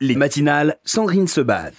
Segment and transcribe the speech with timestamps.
[0.00, 1.72] Les matinales, Sandrine se bat.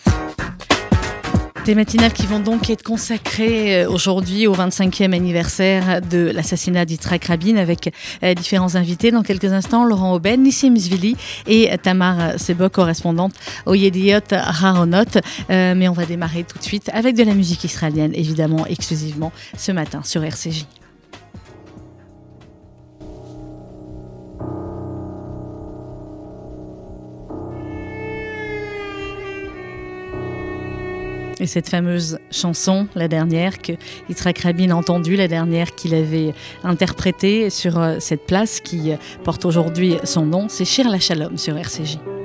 [1.63, 7.23] Des matinales qui vont donc être consacrées euh, aujourd'hui au 25e anniversaire de l'assassinat d'Yitzhak
[7.23, 9.11] Rabin avec euh, différents invités.
[9.11, 11.15] Dans quelques instants, Laurent Auben, Nissim Zvili
[11.47, 13.35] et Tamar Sebok, correspondante
[13.65, 15.05] au Yediot Haronot.
[15.49, 19.31] Euh, mais on va démarrer tout de suite avec de la musique israélienne, évidemment, exclusivement
[19.57, 20.65] ce matin sur RCJ.
[31.39, 33.73] Et cette fameuse chanson, la dernière que
[34.09, 38.91] Yitzhak Rabin a entendue, la dernière qu'il avait interprétée sur euh, cette place qui
[39.23, 42.18] porte aujourd'hui son nom, c'est Shir la Shalom sur RCJ.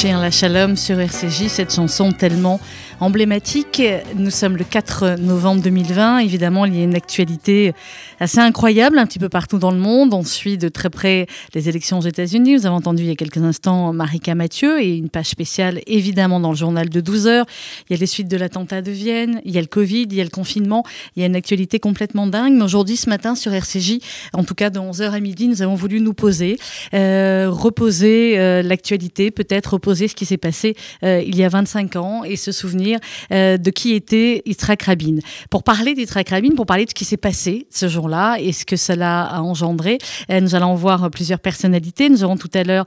[0.00, 2.58] Chien la Shalom sur RCJ, cette chanson tellement
[3.00, 3.82] emblématique.
[4.14, 6.20] Nous sommes le 4 novembre 2020.
[6.20, 7.74] Évidemment, il y a une actualité
[8.18, 10.14] assez incroyable un petit peu partout dans le monde.
[10.14, 12.56] On suit de très près les élections aux États-Unis.
[12.56, 16.40] Vous avez entendu il y a quelques instants Marika Mathieu et une page spéciale évidemment
[16.40, 17.46] dans le journal de 12 heures.
[17.88, 20.14] Il y a les suites de l'attentat de Vienne, il y a le Covid, il
[20.14, 20.82] y a le confinement.
[21.14, 22.54] Il y a une actualité complètement dingue.
[22.54, 23.98] Mais aujourd'hui, ce matin sur RCJ,
[24.32, 26.58] en tout cas de 11h à midi, nous avons voulu nous poser,
[26.94, 31.96] euh, reposer euh, l'actualité, peut-être reposer ce qui s'est passé euh, il y a 25
[31.96, 32.98] ans et se souvenir
[33.32, 35.16] euh, de qui était Yitzhak Rabin.
[35.50, 38.52] Pour parler d'Yitzhak Rabin, pour parler de ce qui s'est passé ce jour-là, là et
[38.52, 39.98] ce que cela a engendré.
[40.28, 42.08] nous allons voir plusieurs personnalités.
[42.08, 42.86] Nous aurons tout à l'heure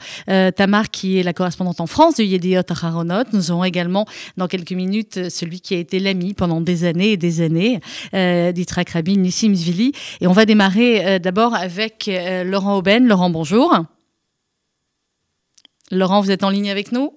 [0.55, 3.23] Tamar qui est la correspondante en France de Yediot Aharonot.
[3.31, 7.17] Nous aurons également dans quelques minutes celui qui a été l'ami pendant des années et
[7.17, 7.79] des années
[8.11, 9.93] d'Itrak Rabin, Nissim Zvili.
[10.19, 12.11] Et on va démarrer d'abord avec
[12.45, 13.07] Laurent Aubaine.
[13.07, 13.73] Laurent, bonjour.
[15.91, 17.13] Laurent, vous êtes en ligne avec nous?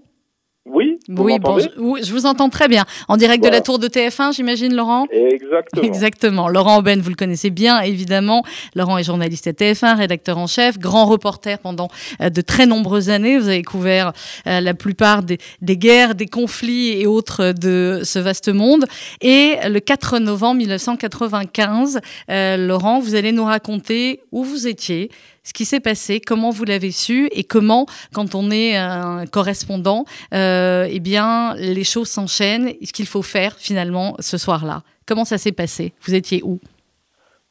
[0.66, 2.84] Oui, oui, bon, je, vous entends très bien.
[3.06, 5.06] En direct de la tour de TF1, j'imagine, Laurent?
[5.12, 5.82] Exactement.
[5.84, 6.48] Exactement.
[6.48, 8.42] Laurent Aubaine, vous le connaissez bien, évidemment.
[8.74, 11.88] Laurent est journaliste à TF1, rédacteur en chef, grand reporter pendant
[12.20, 13.38] euh, de très nombreuses années.
[13.38, 14.12] Vous avez couvert
[14.48, 18.86] euh, la plupart des, guerres, des conflits et autres de ce vaste monde.
[19.20, 25.10] Et le 4 novembre 1995, euh, Laurent, vous allez nous raconter où vous étiez,
[25.46, 30.04] ce qui s'est passé, comment vous l'avez su et comment, quand on est un correspondant,
[30.34, 32.70] euh, eh bien, les choses s'enchaînent.
[32.82, 34.82] Ce qu'il faut faire finalement ce soir-là.
[35.06, 35.92] Comment ça s'est passé?
[36.00, 36.58] Vous étiez où?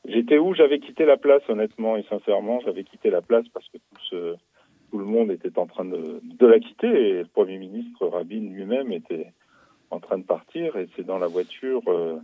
[0.05, 0.53] J'étais où?
[0.53, 2.59] J'avais quitté la place, honnêtement et sincèrement.
[2.65, 6.87] J'avais quitté la place parce que tout, le monde était en train de, la quitter
[6.87, 9.31] et le Premier ministre Rabin lui-même était
[9.89, 10.75] en train de partir.
[10.75, 11.81] Et c'est dans la voiture.
[11.87, 12.17] Euh,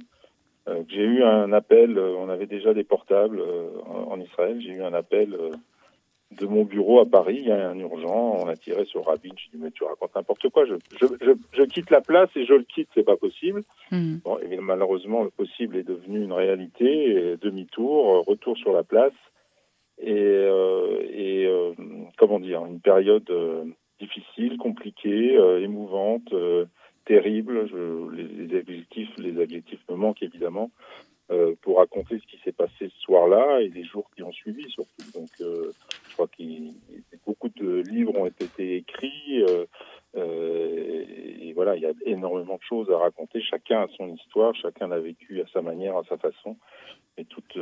[0.87, 4.83] j'ai eu un appel, euh, on avait déjà des portables euh, en, Israël, j'ai eu
[4.83, 5.35] un appel
[6.31, 9.31] de mon bureau à Paris, il y a un urgent, on a tiré sur Rabin,
[9.35, 12.53] je dis mais tu racontes n'importe quoi, je, je, je, quitte la place et je
[12.53, 13.63] le quitte, c'est pas possible.
[13.91, 14.17] Hmm.
[14.23, 19.13] Bon, et malheureusement, le possible est devenu une réalité, demi-tour, retour sur la place,
[19.99, 21.51] et, et
[22.17, 23.29] comment dire, une période
[23.99, 26.33] difficile, compliquée, émouvante,
[27.05, 27.69] terrible.
[28.13, 30.71] Les, adjectifs, les adjectifs me manquent évidemment
[31.31, 34.69] euh, pour raconter ce qui s'est passé ce soir-là et les jours qui ont suivi
[34.69, 35.11] surtout.
[35.13, 35.71] Donc, euh,
[36.09, 36.43] je crois que
[37.25, 39.43] beaucoup de livres ont été écrits.
[40.17, 41.03] Euh,
[41.41, 43.41] et voilà, il y a énormément de choses à raconter.
[43.41, 46.57] Chacun a son histoire, chacun l'a vécu à sa manière, à sa façon.
[47.17, 47.57] Et toutes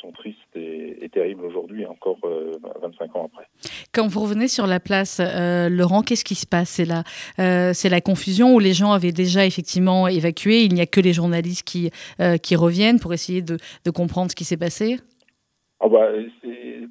[0.00, 3.46] sont tristes et, terribles aujourd'hui, encore 25 ans après.
[3.94, 6.70] Quand vous revenez sur la place, euh, Laurent, qu'est-ce qui se passe?
[6.70, 7.04] C'est la,
[7.38, 10.62] euh, confusion où les gens avaient déjà effectivement évacué.
[10.62, 14.30] Il n'y a que les journalistes qui, euh, qui reviennent pour essayer de, de comprendre
[14.30, 14.96] ce qui s'est passé?
[15.80, 16.08] Ah bah,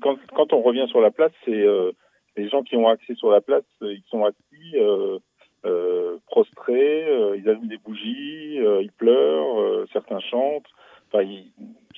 [0.01, 1.65] quand, quand, on revient sur la place, c'est
[2.37, 4.75] les gens qui ont accès sur la place, ils sont assis,
[6.27, 7.05] prostrés,
[7.37, 10.67] ils allument des bougies, ils pleurent, certains chantent.
[11.13, 11.25] Enfin,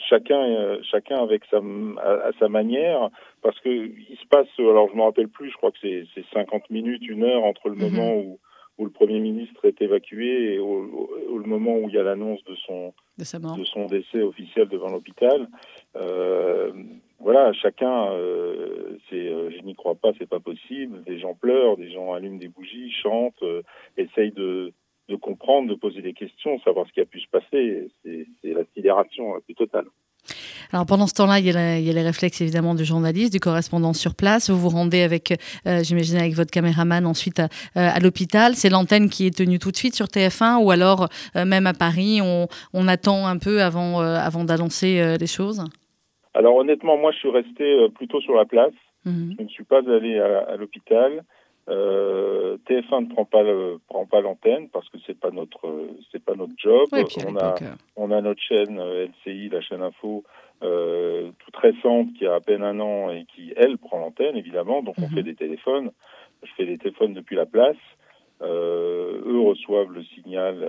[0.09, 3.09] chacun, chacun avec sa, à, sa manière,
[3.41, 6.69] parce que il se passe, alors je me rappelle plus, je crois que c'est 50
[6.69, 7.81] minutes, une heure entre le mhm.
[7.81, 8.39] moment où,
[8.77, 12.43] où le Premier ministre est évacué et au, le moment où il y a l'annonce
[12.45, 15.47] de son, de, son décès officiel devant l'hôpital.
[15.95, 16.71] Euh,
[17.23, 21.03] voilà, chacun, euh, euh, je n'y crois pas, c'est pas possible.
[21.05, 23.61] Des gens pleurent, des gens allument des bougies, chantent, euh,
[23.97, 24.73] essayent de,
[25.21, 27.89] comprendre, de poser des questions, savoir ce qui a pu se passer.
[28.03, 29.85] C'est la sidération la plus totale.
[30.73, 34.15] Alors pendant ce temps-là, il, y a les réflexes évidemment du journaliste, du correspondant sur
[34.15, 34.49] place.
[34.49, 35.33] Vous vous rendez avec,
[35.65, 37.41] j'imagine, avec votre caméraman ensuite
[37.75, 38.55] à, l'hôpital.
[38.55, 42.21] C'est l'antenne qui est tenue tout de suite sur TF1 ou alors même à Paris,
[42.21, 45.63] on, attend un peu avant d'annoncer les choses?
[46.33, 48.73] Alors honnêtement, moi je suis resté plutôt sur la place.
[49.05, 49.35] Mhm.
[49.37, 51.23] Je ne suis pas allé à, à l'hôpital.
[51.69, 56.23] Euh, TF1 ne prend pas le, prend pas l'antenne parce que c'est pas notre c'est
[56.23, 56.89] pas notre job.
[57.25, 60.25] on a euh, on a notre chaîne euh, LCI, la chaîne info,
[60.61, 64.83] euh, toute récente qui a à peine un an et qui elle prend l'antenne évidemment.
[64.83, 65.15] Donc on mhm.
[65.15, 65.91] fait des téléphones.
[66.43, 67.77] Je fais des téléphones depuis la place.
[68.41, 70.67] Euh, eux reçoivent le signal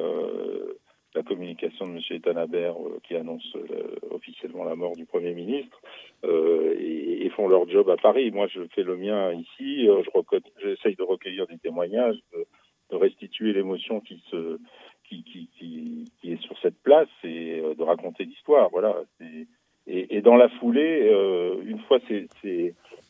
[1.15, 2.01] la communication de M.
[2.11, 5.81] Etanabert euh, qui annonce euh, officiellement la mort du Premier ministre
[6.25, 8.31] euh, et, font leur job à Paris.
[8.31, 9.87] Moi, je fais le mien ici.
[9.87, 12.47] je j'essaye de recueillir des témoignages, de,
[12.97, 14.61] restituer l'émotion qui se
[15.03, 18.69] qui, qui, qui, qui, est sur cette place et de raconter l'histoire.
[18.71, 19.03] Voilà.
[19.89, 21.11] Et, et, dans la foulée,
[21.67, 21.99] une fois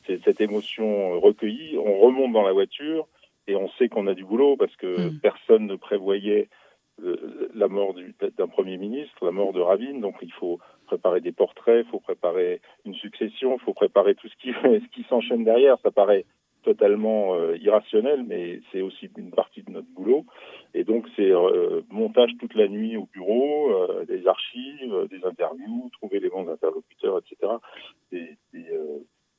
[0.06, 3.06] cette émotion recueillie, on remonte dans la voiture
[3.46, 5.18] et on sait qu'on a du boulot parce que mmh.
[5.20, 6.48] personne ne prévoyait
[6.98, 7.94] la mort
[8.38, 10.00] d'un Premier ministre, la mort de Ravine.
[10.00, 14.28] Donc il faut préparer des portraits, il faut préparer une succession, il faut préparer tout
[14.28, 15.78] ce qui, ce qui s'enchaîne derrière.
[15.82, 16.24] Ça paraît
[16.64, 20.24] totalement euh, irrationnel, mais c'est aussi une partie de notre boulot.
[20.72, 25.90] Et donc c'est euh, montage toute la nuit au bureau, euh, des archives, des interviews,
[25.92, 27.52] trouver les bons interlocuteurs, etc.
[28.12, 28.36] Et,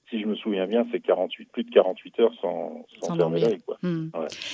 [0.09, 3.47] si je me souviens bien, c'est 48, plus de 48 heures sans, sans, dormir.
[3.81, 4.09] Hmm.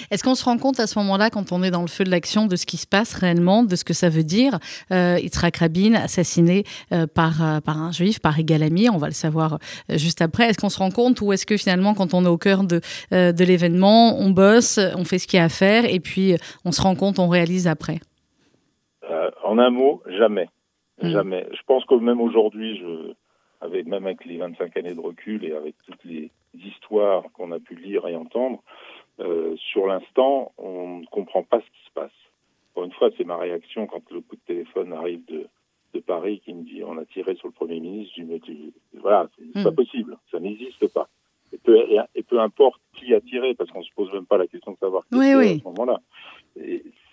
[0.09, 2.09] Est-ce qu'on se rend compte à ce moment-là, quand on est dans le feu de
[2.09, 4.59] l'action, de ce qui se passe réellement, de ce que ça veut dire
[4.91, 9.13] euh, Yitzhak Rabin assassiné euh, par, euh, par un juif, par Egalami, on va le
[9.13, 9.55] savoir
[9.89, 10.45] euh, juste après.
[10.45, 12.79] Est-ce qu'on se rend compte ou est-ce que finalement, quand on est au cœur de,
[13.11, 16.71] de l'événement, on bosse, on fait ce qu'il y a à faire et puis on
[16.71, 17.99] se rend compte, on réalise après?
[19.43, 20.47] En un mot, jamais.
[21.01, 21.09] Hmm.
[21.09, 21.45] Jamais.
[21.51, 23.13] Je pense que même aujourd'hui, je
[23.61, 27.59] avec même avec les 25 années de recul et avec toutes les histoires qu'on a
[27.59, 28.61] pu lire et entendre,
[29.19, 32.11] euh, sur l'instant, on ne comprend pas ce qui se passe.
[32.73, 35.47] Pour une fois, c'est ma réaction quand le coup de téléphone arrive de,
[35.93, 38.13] de Paris qui me dit on a tiré sur le Premier ministre.
[38.17, 39.75] Je dis, voilà, c'est pas hmm.
[39.75, 41.07] possible, ça n'existe pas.
[41.53, 41.77] Et peu,
[42.15, 44.77] et peu, importe qui a tiré, parce qu'on se pose même pas la question de
[44.77, 45.55] savoir qui oui, oui.
[45.55, 45.99] à ce moment-là.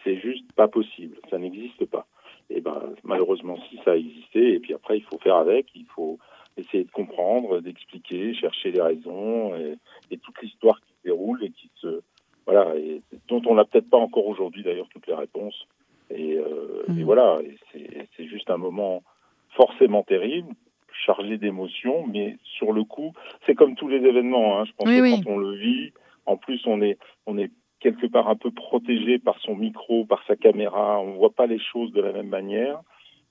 [0.05, 2.07] C'est juste pas possible, ça n'existe pas.
[2.49, 5.87] Et ben malheureusement, si ça a existé, et puis après il faut faire avec, il
[5.87, 6.19] faut
[6.59, 9.77] essayer de comprendre, d'expliquer, chercher les raisons et,
[10.11, 12.03] et toute l'histoire qui se déroule et qui se
[12.47, 15.67] voilà et dont on n'a peut-être pas encore aujourd'hui d'ailleurs toutes les réponses.
[16.11, 17.05] Et, euh, et mmh.
[17.05, 17.39] voilà,
[18.17, 19.03] c'est juste un moment
[19.51, 20.55] forcément terrible,
[21.05, 23.13] chargé d'émotions, mais sur le coup,
[23.45, 24.59] c'est comme tous les événements.
[24.59, 25.93] Hein, je pense que quand on le vit,
[26.25, 27.51] en plus on est on est
[27.81, 31.61] quelque part un peu protégé par son micro, par sa caméra, on voit pas les
[31.61, 32.81] choses de la même manière.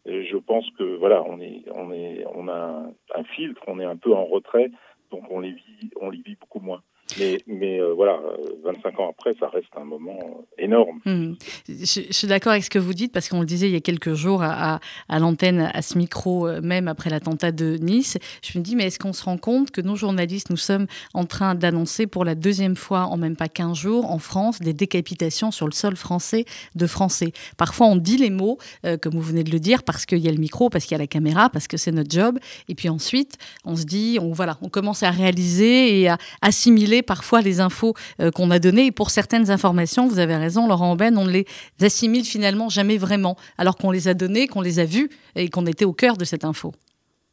[0.08, 3.98] Je pense que voilà, on est, on est, on a un, filtre, on est un
[3.98, 4.72] peu en retrait,
[5.12, 6.82] donc on les vit, on les vit beaucoup moins.
[7.20, 8.20] Mais, mais euh, voilà,
[8.64, 11.00] 25 euh, ans après, ça reste un moment euh, énorme.
[11.06, 11.34] Hmm.
[11.68, 13.82] Je, suis d'accord avec ce que vous dites, parce qu'on le disait il y a
[13.82, 18.18] quelques jours à, l'antenne, à ce micro, même après l'attentat de Nice.
[18.44, 21.26] Je me dis, mais est-ce qu'on se rend compte que nos journalistes, nous sommes en
[21.26, 25.52] train d'annoncer pour la deuxième fois en même pas 15 jours en France des décapitations
[25.52, 26.46] sur le sol français
[26.76, 27.32] de Français?
[27.58, 28.58] Parfois, on dit les mots,
[29.02, 31.00] comme vous venez de le dire, parce qu'il y a le micro, parce qu'il y
[31.00, 32.38] a la caméra, parce que c'est notre job.
[32.68, 36.97] Et puis ensuite, on se dit, on, voilà, on commence à réaliser et à assimiler
[37.04, 38.88] parfois les infos euh, qu'on a données.
[38.88, 41.46] Et pour certaines informations, vous avez raison, Laurent Aubin, on ne les
[41.82, 45.66] assimile finalement jamais vraiment, alors qu'on les a données, qu'on les a vues et qu'on
[45.66, 46.74] était au cœur de cette info.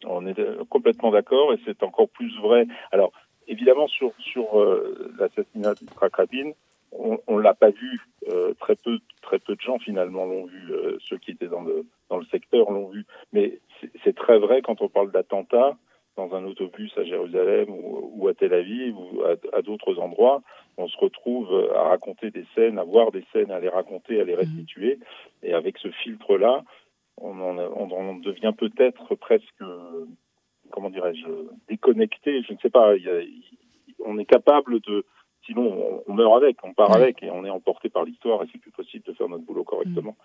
[0.06, 2.66] On est euh, complètement d'accord et c'est encore plus vrai.
[2.92, 3.12] Alors,
[3.48, 6.52] évidemment, sur, sur euh, l'assassinat de Rabin,
[6.96, 8.00] on ne l'a pas vu.
[8.60, 10.72] très peu, très peu de gens finalement l'ont vu.
[11.00, 13.04] ceux qui étaient dans le dans le secteur l'ont vu.
[13.32, 13.58] Mais
[14.04, 15.76] c'est très vrai quand on parle d'attentats
[16.16, 20.42] dans un autobus à Jérusalem ou, à Tel Aviv ou à, d'autres endroits,
[20.76, 24.24] on se retrouve à raconter des scènes, à voir des scènes, à les raconter, à
[24.24, 24.98] les restituer.
[25.42, 26.64] Et avec ce filtre-là,
[27.20, 29.64] on, on, devient peut-être presque,
[30.70, 31.26] comment dirais-je,
[31.68, 32.42] déconnecté.
[32.42, 32.94] Je ne sais pas.
[34.04, 35.04] on est capable de,
[35.46, 38.58] sinon on, meurt avec, on part avec et on est emporté par l'histoire et c'est
[38.58, 40.16] plus possible de faire notre boulot correctement.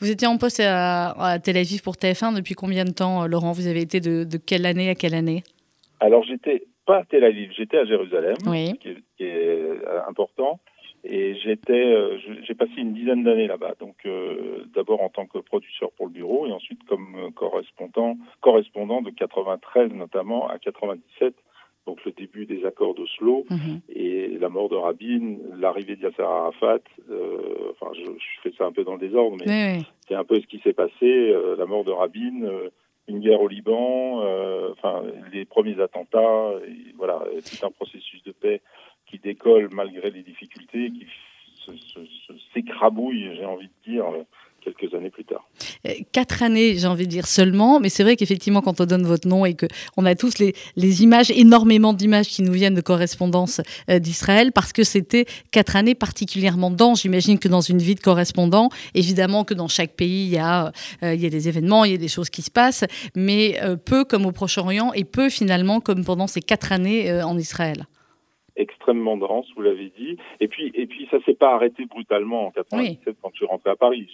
[0.00, 3.52] Vous étiez en poste à, Tel Aviv pour TF1 depuis combien de temps, euh, Laurent?
[3.52, 5.42] Vous avez été de, quelle année à quelle année?
[6.00, 8.36] Alors j'étais pas à Tel Aviv, j'étais à Jérusalem,
[8.80, 8.88] qui,
[9.20, 10.60] est, euh, important.
[11.08, 13.74] Et j'étais, euh, j'ai passé une dizaine d'années là-bas.
[13.78, 14.06] Donc
[14.74, 19.92] d'abord en tant que producteur pour le bureau et ensuite comme correspondant, correspondant de 93
[19.92, 21.34] notamment à 97
[21.86, 23.80] donc le début des accords d'Oslo mhm.
[23.88, 26.80] et la mort de Rabin, l'arrivée de Yasser Arafat.
[27.10, 28.10] Euh, enfin, je,
[28.42, 30.92] fais ça un peu dans le désordre, mais c'est un peu ce qui s'est passé.
[31.02, 32.70] Euh, la mort de Rabin, euh,
[33.06, 34.18] une guerre au Liban,
[34.72, 38.60] enfin les premiers attentats, et voilà, tout un processus de paix
[39.06, 41.06] qui décolle malgré les difficultés, qui
[42.52, 44.06] s'écrabouille, j'ai envie de dire
[45.86, 49.04] Euh, quatre années, j'ai envie de dire seulement, mais c'est vrai qu'effectivement, quand on donne
[49.04, 52.80] votre nom et qu'on a tous les, les images, énormément d'images qui nous viennent de
[52.80, 57.02] correspondance euh, d'Israël, parce que c'était quatre années particulièrement denses.
[57.02, 60.72] J'imagine que dans une vie de correspondant, évidemment que dans chaque pays, il y a,
[61.02, 63.60] euh, il y a des événements, il y a des choses qui se passent, mais
[63.84, 67.86] peu comme au Proche-Orient et peu finalement comme pendant ces quatre années en Israël
[68.56, 70.16] extrêmement dense, vous l'avez dit.
[70.40, 73.70] Et puis, et puis ça s'est pas arrêté brutalement en 97 quand je suis rentré
[73.70, 74.08] à Paris.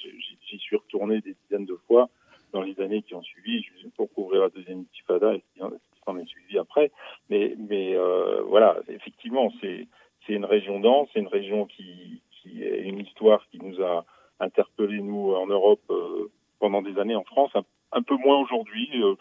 [0.48, 2.08] J'y suis retourné des dizaines de fois
[2.52, 3.64] dans les années qui ont suivi
[3.96, 6.90] pour couvrir la deuxième intifada et ce qui s'en est suivi après.
[7.30, 9.86] Mais, mais euh, voilà, effectivement, c'est
[10.26, 14.04] c'est une région dense, c'est une région qui, qui est une histoire qui nous a
[14.40, 17.50] interpellés nous en Europe euh, pendant des années en France,
[17.92, 18.88] un, peu moins aujourd'hui.
[18.94, 19.14] Euh,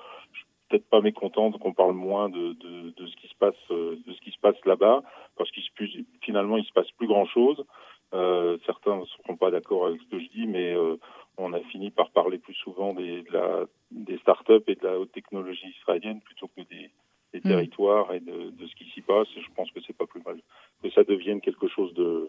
[0.71, 4.13] peut-être pas mécontente qu'on parle moins de, de, de, ce qui se passe euh, de
[4.13, 5.03] ce qui se passe là-bas
[5.37, 5.69] parce qu'il se
[6.21, 7.63] finalement il se passe plus grand chose.
[8.13, 10.97] Euh, certains ne seront pas d'accord avec ce que je dis, mais euh,
[11.37, 14.99] on a fini par parler plus souvent des, de la, des startups et de la
[14.99, 16.89] haute technologie israélienne plutôt que des,
[17.33, 17.49] des mm.
[17.49, 19.27] territoires et de, de ce qui s'y passe.
[19.37, 20.37] Et je pense que c'est pas plus mal
[20.83, 22.27] que ça devienne quelque chose de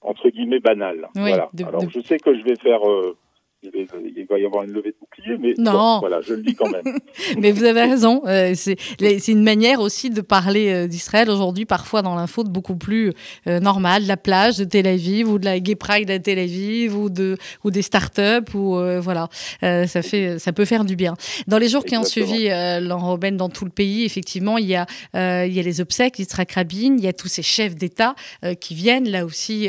[0.00, 1.08] entre guillemets banal.
[1.14, 1.48] voilà.
[1.66, 3.16] Alors je sais que je vais faire euh,
[3.62, 6.00] il va y avoir une levée de bouclier, mais non.
[6.00, 6.98] voilà, je le dis quand même.
[7.38, 8.22] mais vous avez raison.
[8.26, 12.74] Euh, c'est une manière aussi de parler euh, d'Israël aujourd'hui, parfois dans l'info, de beaucoup
[12.74, 13.12] plus
[13.46, 16.40] euh, normal, de la plage de Tel Aviv ou de la Gay Pride à Tel
[16.40, 18.52] Aviv ou, de, ou des startups.
[18.54, 19.28] Ou, voilà,
[19.60, 21.14] ça, fait, ça peut faire du bien.
[21.46, 24.86] Dans les jours qui ont suivi Robben dans tout le pays, effectivement, il y a,
[25.14, 28.14] il y a les obsèques d'Israël Rabin, il y a tous ces chefs d'État
[28.60, 29.68] qui viennent là aussi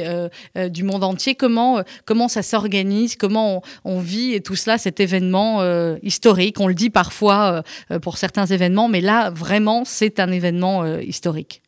[0.71, 1.35] du monde entier.
[1.35, 3.15] Comment, comment ça s'organise?
[3.15, 5.61] Comment on, vit et tout cela, cet événement
[6.01, 6.59] historique.
[6.59, 7.63] On le dit parfois
[8.01, 11.61] pour certains événements, mais là, vraiment, c'est un événement historique.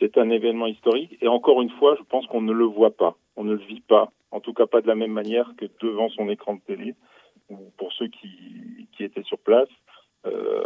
[0.00, 3.16] C'est un événement historique et encore une fois, je pense qu'on ne le voit pas,
[3.36, 6.08] on ne le vit pas, en tout cas pas de la même manière que devant
[6.10, 6.94] son écran de télé.
[7.76, 8.30] Pour ceux qui,
[8.96, 9.68] qui étaient sur place,
[10.24, 10.62] euh,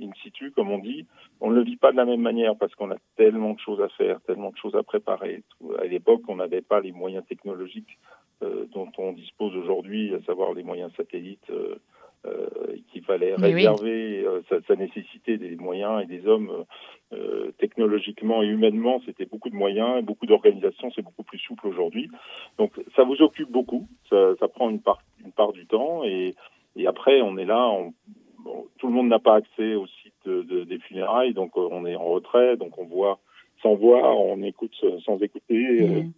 [0.00, 1.06] in situ, comme on dit,
[1.40, 3.80] on ne le vit pas de la même manière parce qu'on a tellement de choses
[3.80, 5.42] à faire, tellement de choses à préparer.
[5.80, 10.52] À l'époque, on n'avait pas les moyens technologiques euh, dont on dispose aujourd'hui, à savoir
[10.54, 11.50] les moyens satellites.
[11.50, 11.80] Euh,
[12.26, 12.48] euh,
[12.90, 16.64] qu'il fallait réserver, euh, ça, ça, nécessitait des moyens et des hommes
[17.12, 22.10] euh, technologiquement et humainement, c'était beaucoup de moyens, beaucoup d'organisation, c'est beaucoup plus souple aujourd'hui.
[22.58, 26.34] Donc ça vous occupe beaucoup, ça, ça prend une part, une part du temps et,
[26.74, 27.94] et après on est là, on,
[28.40, 31.86] bon, tout le monde n'a pas accès au site de, de, des funérailles, donc on
[31.86, 33.20] est en retrait, donc on voit
[33.62, 35.86] sans voir, on écoute sans écouter.
[35.86, 36.12] Mmh.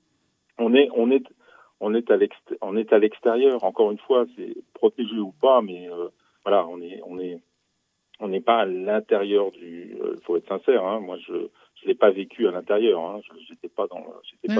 [0.58, 1.39] On est, on est on est à
[1.80, 3.64] on est à l'extérieur.
[3.64, 6.08] Encore une fois, c'est protégé ou pas, mais euh,
[6.44, 7.40] voilà, on est on est
[8.20, 9.96] on n'est pas à l'intérieur du.
[9.96, 10.84] Il euh, faut être sincère.
[10.84, 11.48] Hein, moi, je
[11.82, 13.00] je l'ai pas vécu à l'intérieur.
[13.00, 14.04] Hein, j'étais pas dans.
[14.44, 14.52] Il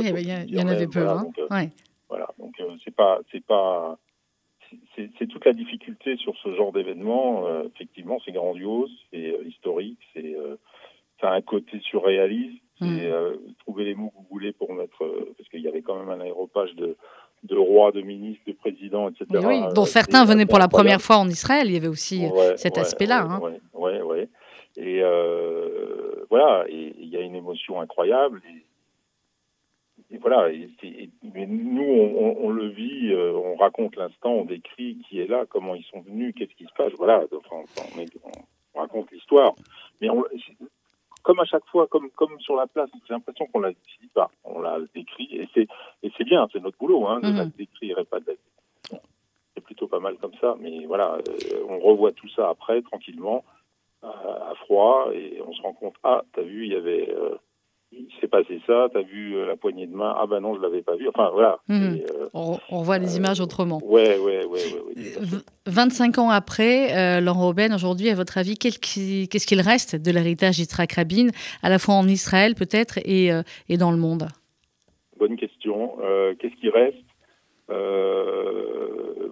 [0.55, 1.01] y, en avait peu.
[1.01, 1.23] Voilà, hein.
[1.23, 1.71] donc, euh, ouais.
[2.09, 3.99] voilà, donc c'est pas c'est pas
[4.95, 7.45] c'est toute la difficulté sur ce genre d'événement.
[7.65, 10.37] effectivement, c'est grandiose, c'est historique, c'est
[11.21, 12.63] ça a un côté surréaliste.
[12.81, 12.99] Mm.
[12.99, 15.83] Et euh, trouver les mots que vous voulez pour mettre, euh, parce qu'il y avait
[15.83, 16.97] quand même un aéropage de,
[17.45, 19.45] de rois, de ministres, de présidents, etc.
[19.47, 21.67] oui, dont certains venaient pour la première fois en Israël.
[21.67, 22.25] Il y avait aussi
[22.57, 23.41] cet aspect-là.
[23.43, 24.19] Oui, oui, oui.
[24.77, 28.41] Et euh, voilà, et il y a une émotion incroyable.
[30.11, 30.69] Et, voilà, et,
[31.35, 35.75] mais nous, on, on, le vit, on raconte l'instant, on décrit qui est là, comment
[35.75, 36.93] ils sont venus, qu'est-ce qui se passe.
[36.99, 37.63] Voilà, enfin,
[37.97, 38.01] on,
[38.75, 39.55] on, raconte l'histoire.
[40.01, 40.25] Mais on,
[41.23, 44.31] comme à chaque fois, comme comme sur la place, j'ai l'impression qu'on la dit pas,
[44.45, 45.67] on l'a décrit et c'est
[46.03, 47.37] et c'est bien, c'est notre boulot, hein, de mm.
[47.37, 48.99] la décrire et pas de la
[49.55, 53.45] C'est plutôt pas mal comme ça, mais voilà, euh, on revoit tout ça après tranquillement,
[54.03, 54.09] à,
[54.51, 57.37] à, froid et on se rend compte, ah, t'as vu, il y avait euh,
[57.93, 60.61] il s'est passé ça, t'as vu euh, la poignée de main, ah ben non, je
[60.61, 61.09] l'avais pas vu.
[61.09, 61.59] Enfin voilà.
[61.69, 61.97] Mmh.
[61.97, 63.81] Et, euh, on, on, voit les euh, images autrement.
[63.83, 64.47] Ouais, ouais, ouais.
[64.47, 69.97] ouais, ouais 25 ans après, euh, Laurent Robben, aujourd'hui, à votre avis, qu'est-ce qu'il reste
[69.97, 71.29] de l'héritage d'Yitzhak Rabin,
[71.63, 73.31] à la fois en Israël peut-être et,
[73.69, 74.29] et dans le monde?
[75.19, 75.97] Bonne question.
[76.39, 76.97] qu'est-ce qui reste?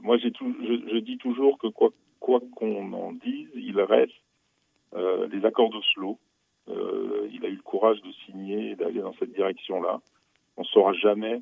[0.02, 4.12] Moi, tout, je, je, dis toujours que quoi qu'on qu en dise, il reste
[5.32, 6.18] les accords d'Oslo
[7.30, 10.00] il a eu le courage de signer et d'aller dans cette direction-là.
[10.56, 11.40] On ne saura jamais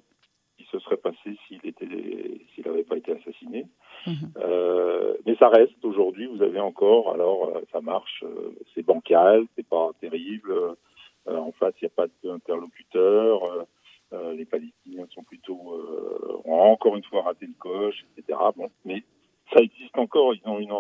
[0.59, 1.61] ce qui se serait passé s'il
[2.65, 3.67] n'avait pas été assassiné.
[4.07, 4.13] Mmh.
[4.39, 6.27] Euh, mais ça reste aujourd'hui.
[6.27, 10.53] Vous avez encore, alors euh, ça marche, euh, c'est bancal, c'est pas terrible.
[10.53, 13.67] Euh, en face, il n'y a pas d'interlocuteur.
[14.13, 15.59] Euh, les Palestiniens sont plutôt
[16.45, 18.39] ont encore une fois raté le coche, etc.
[18.57, 19.03] Bon, mais
[19.53, 20.35] ça existe encore.
[20.35, 20.75] Ils ont une,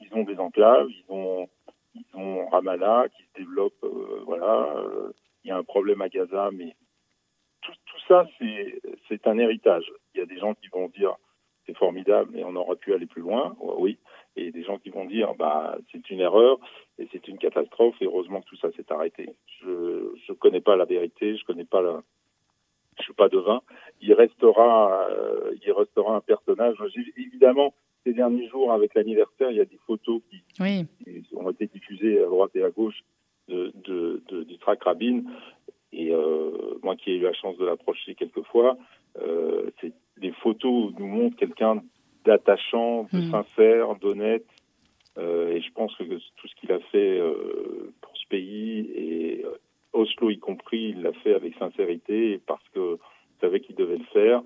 [0.00, 1.48] ils ont des enclaves, ils ont
[1.94, 4.74] ils ont Ramallah qui se développe, euh, voilà.
[4.76, 5.12] Euh,
[5.44, 6.74] il y a un problème à Gaza, mais
[7.62, 7.72] tout,
[8.08, 8.26] ça,
[9.08, 9.90] c'est un héritage.
[10.14, 11.16] Il y a des gens qui vont dire
[11.66, 13.98] c'est formidable, mais on aurait pu aller plus loin, oui.
[14.34, 16.58] Et des gens qui vont dire bah c'est une erreur
[16.98, 17.94] et c'est une catastrophe.
[18.00, 19.36] Et heureusement que tout ça s'est arrêté.
[19.60, 22.02] Je je connais pas la vérité, je connais pas la,
[22.98, 23.62] je suis pas devin.
[24.00, 26.76] Il restera, euh, il restera un personnage.
[27.16, 27.74] Évidemment,
[28.04, 30.86] ces derniers jours, avec l'anniversaire, il y a des photos qui, oui.
[31.04, 33.00] qui, ont été diffusées à droite et à gauche
[33.48, 35.22] de, de, de, du track Rabin.
[35.92, 38.76] Et euh, moi qui ai eu la chance de l'approcher quelques fois,
[39.20, 39.70] euh,
[40.16, 41.82] les photos nous montrent quelqu'un
[42.24, 43.30] d'attachant, de mmh.
[43.30, 44.46] sincère, d'honnête.
[45.18, 49.44] Euh, et je pense que tout ce qu'il a fait euh, pour ce pays, et
[49.92, 52.98] Oslo y compris, il l'a fait avec sincérité, parce que
[53.42, 54.42] savait qu'il devait le faire.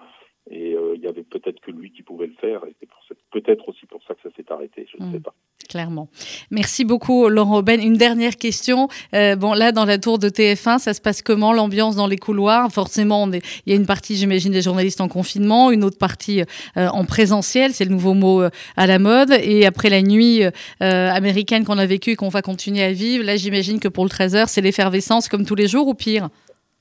[0.51, 2.65] Et euh, il y avait peut-être que lui qui pouvait le faire.
[2.67, 2.75] Et
[3.09, 4.87] c'est peut-être aussi pour ça que ça s'est arrêté.
[4.93, 5.13] Je ne mmh.
[5.13, 5.35] sais pas.
[5.69, 6.09] Clairement.
[6.51, 7.81] Merci beaucoup, Laurent Aubaine.
[7.81, 8.89] Une dernière question.
[9.15, 12.19] Euh, bon, là, dans la tour de TF1, ça se passe comment l'ambiance dans les
[12.19, 12.71] couloirs?
[12.71, 13.43] Forcément, est...
[13.67, 16.43] il y a une partie, j'imagine, des journalistes en confinement, une autre partie
[16.77, 17.73] euh, en présentiel.
[17.73, 19.33] C'est le nouveau mot euh, à la mode.
[19.43, 23.25] Et après la nuit euh, américaine qu'on a vécue et qu'on va continuer à vivre,
[23.25, 26.29] là, j'imagine que pour le 13h, c'est l'effervescence comme tous les jours ou pire?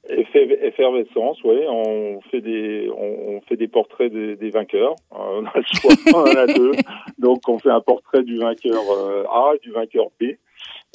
[0.09, 1.59] Effervescence, oui.
[1.67, 4.95] On fait des, on, fait des portraits des, des vainqueurs.
[5.13, 6.71] Euh, on a le choix, on en a deux.
[7.17, 10.35] Donc, on fait un portrait du vainqueur euh, A et du vainqueur B.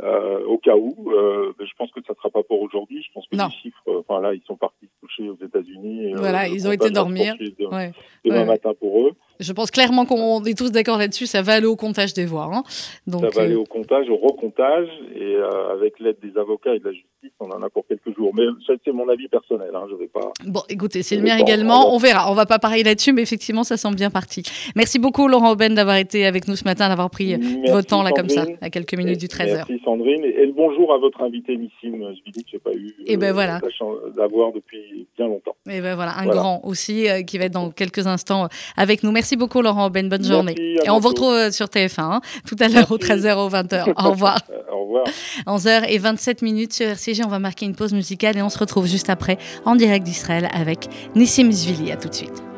[0.02, 3.02] Euh, au cas où, euh, je pense que ça ne sera pas pour aujourd'hui.
[3.02, 3.46] Je pense que non.
[3.46, 6.12] les chiffres, enfin là, ils sont partis se coucher aux États-Unis.
[6.14, 7.34] Voilà, ils ont été dormir.
[7.38, 7.92] Demain, ouais.
[8.24, 8.44] demain ouais.
[8.46, 9.12] matin pour eux.
[9.40, 12.50] Je pense clairement qu'on est tous d'accord là-dessus, ça va aller au comptage des voix.
[12.52, 12.62] Hein.
[13.06, 15.36] Donc, ça va aller au comptage, au recomptage, et
[15.72, 18.32] avec l'aide des avocats et de la justice, on en a pour quelques jours.
[18.34, 20.32] Mais ça, c'est mon avis personnel, hein, je vais pas...
[20.46, 23.64] Bon, écoutez, c'est le mien également, on verra, on va pas parler là-dessus, mais effectivement,
[23.64, 24.42] ça semble bien parti.
[24.76, 27.36] Merci beaucoup Laurent Aubaine d'avoir été avec nous ce matin, d'avoir pris
[27.70, 29.64] votre temps là comme ça, à quelques minutes du 13h.
[29.68, 32.94] Merci Sandrine, et, le bonjour à votre invité Nissim Zvili, que je n'ai pas eu
[33.06, 33.60] et ben voilà.
[33.62, 35.56] la chance d'avoir depuis bien longtemps.
[35.68, 39.02] Et ben voilà, un grand aussi euh, qui va être dans quelques instants euh, avec
[39.02, 39.12] nous.
[39.12, 40.54] Merci beaucoup Laurent Aubaine, bonne journée.
[40.84, 43.92] et on vous retrouve euh, sur TF1 hein, tout à l'heure au 13h au 20h.
[44.04, 44.38] Au revoir.
[44.72, 45.04] au revoir.
[45.46, 48.58] 11h et 27 minutes sur RCG, on va marquer une pause musicale et on se
[48.58, 51.92] retrouve juste après en direct d'Israël avec Nissim Zvili.
[51.92, 52.49] À tout de suite.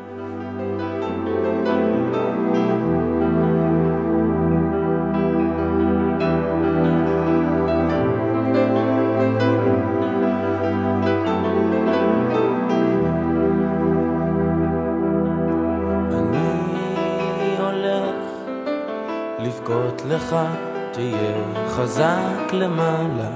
[20.09, 20.35] לך
[20.91, 23.29] תהיה חזק למעלה.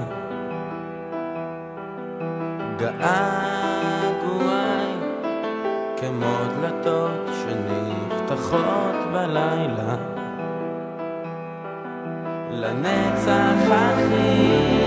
[2.76, 4.08] געגועי
[5.96, 9.96] כמו דלתות שנפתחות בלילה.
[12.50, 14.84] לנצח אחי,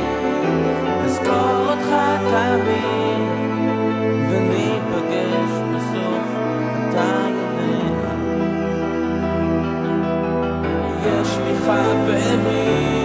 [1.06, 1.90] אזכור אותך
[2.32, 3.31] תמיד,
[11.66, 13.01] fight for me.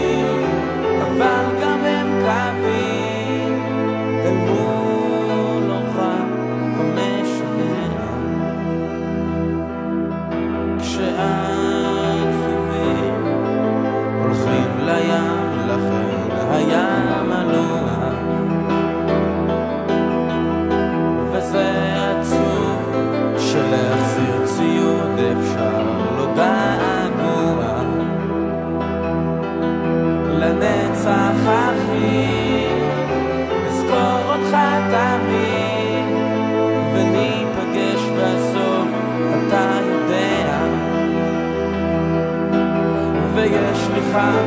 [44.16, 44.45] find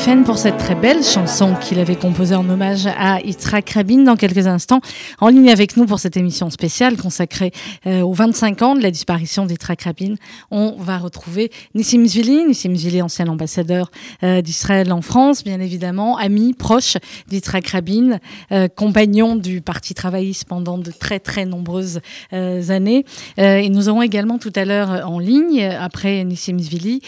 [0.00, 4.46] Pour cette très belle chanson qu'il avait composée en hommage à Yitzhak Rabin dans quelques
[4.46, 4.80] instants,
[5.20, 7.52] en ligne avec nous pour cette émission spéciale consacrée
[7.86, 10.14] euh, aux 25 ans de la disparition d'Yitzhak Rabin.
[10.50, 13.90] On va retrouver Nissim Zvili, Nissim Zvili, ancien ambassadeur
[14.22, 16.96] euh, d'Israël en France, bien évidemment, ami, proche
[17.28, 18.18] d'Yitzhak Rabin,
[18.52, 22.00] euh, compagnon du Parti travailliste pendant de très très nombreuses
[22.32, 23.04] années.
[23.36, 27.00] et nous aurons également tout à l'heure en ligne, après Nissim Zvili,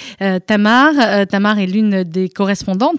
[0.46, 1.26] Tamar.
[1.28, 2.28] Tamar est l'une des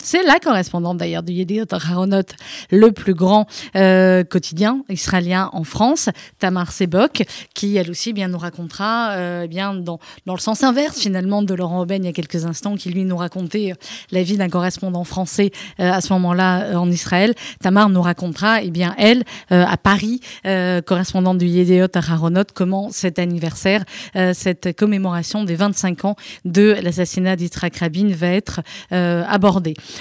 [0.01, 2.21] c'est la correspondante d'ailleurs du Yediot Haronot,
[2.69, 8.37] le plus grand euh, quotidien israélien en France, Tamar Sebok, qui elle aussi bien nous
[8.37, 12.45] racontera euh, bien dans, le sens inverse finalement de Laurent Aubaine il y a quelques
[12.45, 13.75] instants, qui lui nous racontait euh,
[14.11, 17.33] la vie d'un correspondant français à ce moment-là en Israël.
[17.61, 20.19] Tamar nous racontera, eh bien elle, à Paris,
[20.85, 23.83] correspondante du Yediot Haronot, comment cet anniversaire,
[24.33, 26.15] cette commémoration des 25 ans
[26.45, 28.61] de l'assassinat d'Yitzhak Rabin va être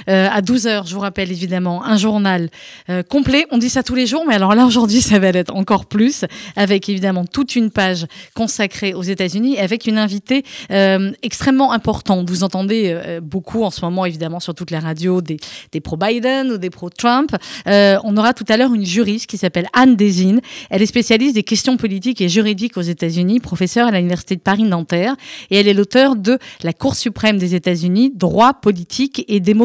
[0.09, 2.51] Euh, à 12h, je vous rappelle évidemment, un journal
[2.91, 3.47] euh, complet.
[3.51, 6.25] On dit ça tous les jours, mais alors là, aujourd'hui, ça va être encore plus,
[6.57, 12.29] avec évidemment toute une page consacrée aux États-Unis, avec une invitée euh, extrêmement importante.
[12.29, 15.37] Vous entendez beaucoup en ce moment, évidemment, sur toutes les radios, des,
[15.73, 17.37] des pro-Biden ou des pro-Trump.
[17.67, 20.39] on aura tout à l'heure une juriste qui s'appelle Anne Desin.
[20.71, 25.17] Elle est spécialiste des questions politiques et juridiques aux États-Unis, professeure à l'Université de Paris-Nanterre,
[25.51, 29.62] et elle est l'auteur de La Cour suprême des États-Unis, droit politique et démocratie.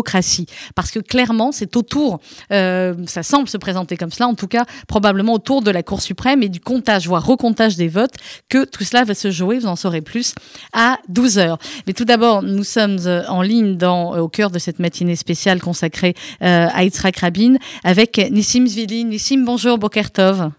[0.76, 2.20] Parce que clairement, c'est autour,
[2.52, 6.02] euh, ça semble se présenter comme cela, en tout cas probablement autour de la Cour
[6.02, 8.16] suprême et du comptage, voire recomptage des votes,
[8.50, 9.60] que tout cela va se jouer.
[9.60, 10.34] Vous en saurez plus
[10.74, 11.58] à 12 heures.
[11.86, 15.16] Mais tout d'abord, nous sommes euh, en ligne dans, euh, au cœur de cette matinée
[15.16, 19.06] spéciale consacrée à Yitzhak Rabin avec Nissim Zvili.
[19.06, 20.52] Nissim, bonjour, Bokertov.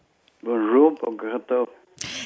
[0.43, 1.67] Bonjour, Bokertov.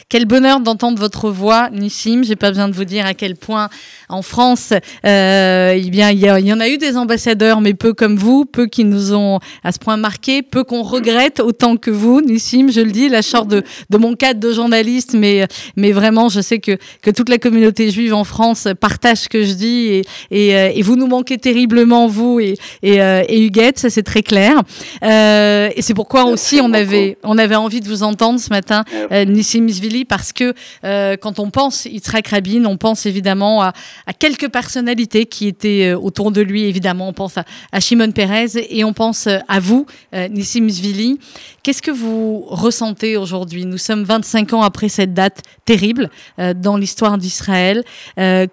[0.09, 2.23] Quel bonheur d'entendre votre voix, Nissim.
[2.23, 3.69] J'ai pas besoin de vous dire à quel point
[4.09, 4.73] en France,
[5.07, 8.67] euh, eh bien, il y, en a eu des ambassadeurs, mais peu comme vous, peu
[8.67, 12.71] qui nous ont à ce point marqué, peu qu'on regrette autant que vous, Nissim.
[12.71, 16.41] Je le dis, la sorte de, de mon cadre de journaliste, mais, mais vraiment, je
[16.41, 20.03] sais que, que toute la communauté juive en France partage ce que je dis et,
[20.31, 24.03] et, euh, et vous nous manquez terriblement, vous et, et, euh, et Huguette, ça c'est
[24.03, 24.61] très clair.
[25.03, 28.85] Euh, et c'est pourquoi aussi on avait, on avait envie de vous entendre ce matin,
[29.11, 33.73] Nissim Zvili parce que euh, quand on pense Yitzhak Rabin, on pense évidemment à,
[34.19, 36.65] quelques personnalités qui étaient euh, autour de lui.
[36.65, 41.19] Évidemment, on pense à, Shimon Peres et on pense euh, à vous, Nissim Zvili.
[41.63, 43.65] Qu'est-ce que vous ressentez aujourd'hui?
[43.65, 46.11] Nous sommes 25 ans après cette date terrible
[46.57, 47.85] dans l'histoire d'Israël.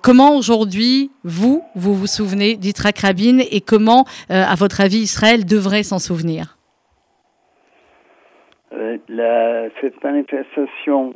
[0.01, 5.83] comment aujourd'hui, vous, vous vous souvenez d'Yitzhak Rabin et comment, à votre avis, Israël devrait
[5.83, 6.58] s'en souvenir?
[8.71, 11.13] Cette manifestation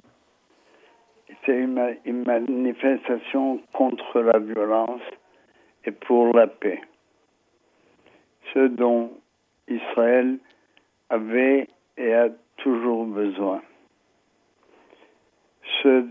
[1.46, 5.02] c'est une, manifestation contre la violence
[5.86, 6.82] et pour la paix.
[8.54, 9.12] Ce dont
[9.68, 10.38] Israël
[11.10, 13.62] avait et a toujours besoin.
[15.82, 16.06] Ce,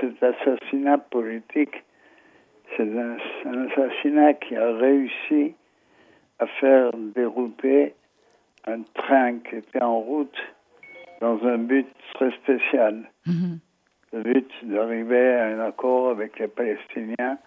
[0.00, 1.84] cet assassinat politique,
[2.76, 5.54] c'est un, un, assassinat qui a réussi
[6.40, 7.94] à faire dérouter
[8.68, 10.38] un train qui était en route
[11.20, 13.10] dans un but très spécial.
[13.26, 13.58] Mm-hmm
[14.12, 17.38] le but d'arriver à un accord avec les Palestiniens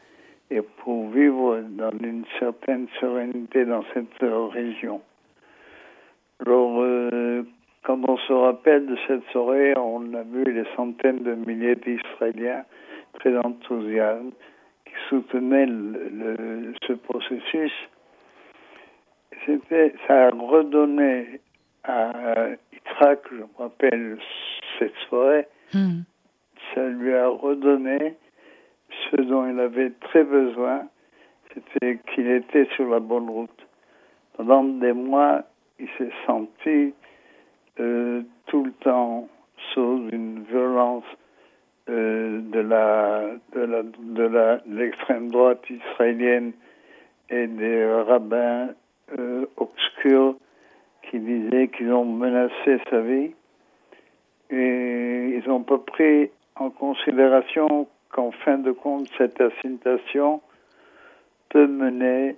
[0.50, 5.02] et pour vivre dans une certaine sérénité dans cette région.
[6.46, 7.44] Alors, euh,
[7.84, 12.64] quand on se rappelle de cette soirée, on a vu les centaines de milliers d'Israéliens
[13.14, 14.36] très enthousiastes
[14.86, 17.72] qui soutenaient le, ce processus.
[19.46, 21.40] C'était, ça a redonné
[21.84, 24.20] à Yitzhak, je me rappelle
[24.78, 26.02] cette soirée, hmm
[26.74, 28.16] ça lui a redonné
[29.10, 30.88] ce dont il avait très besoin,
[31.54, 33.68] c'était qu'il était sur la bonne route.
[34.38, 35.44] Pendant des mois,
[35.80, 36.94] il s'est senti
[37.80, 39.28] euh, tout le temps
[39.74, 41.04] sous une violence
[41.90, 46.54] euh, de la de la de la l'extrême droite israélienne
[47.30, 48.70] et des rabbins
[49.20, 49.46] euh,
[51.10, 53.32] qui disaient qu'ils ont menacé sa vie
[54.50, 60.42] et ils n'ont pas pris en considération qu'en fin de compte, cette assignation
[61.50, 62.36] peut mener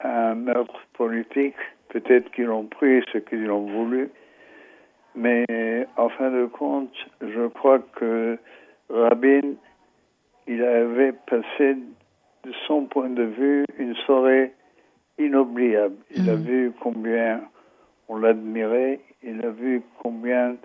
[0.00, 1.56] à un meurtre politique.
[1.88, 4.10] Peut-être qu'ils l'ont pris ce qu'ils ont voulu,
[5.14, 5.44] mais
[5.96, 8.38] en fin de compte, je crois que
[8.90, 9.54] Rabin,
[10.46, 11.76] il avait passé,
[12.44, 14.52] de son point de vue, une soirée
[15.18, 15.96] inoubliable.
[16.14, 16.42] Il a mhm.
[16.42, 17.42] vu combien
[18.08, 20.56] on l'admirait, il a vu combien